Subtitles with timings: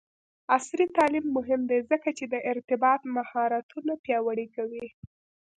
[0.55, 4.85] عصري تعلیم مهم دی ځکه چې د ارتباط مهارتونه پیاوړی کوي.